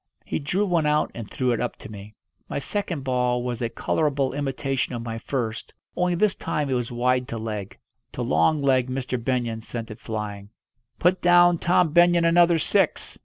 [0.25, 2.15] He drew one out and threw it up to me.
[2.49, 6.91] My second ball was a colourable imitation of my first, only this time it was
[6.91, 7.77] wide to leg.
[8.13, 9.23] To long leg Mr.
[9.23, 10.49] Benyon sent it flying.
[10.97, 13.19] "Put down Tom Benyon another six!"